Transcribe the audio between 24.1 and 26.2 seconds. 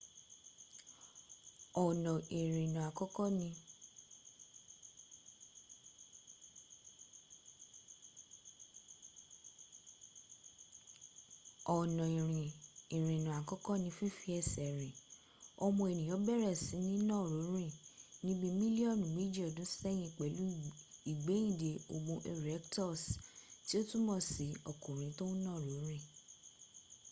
sí ọkùnrin tó ń nàró rìn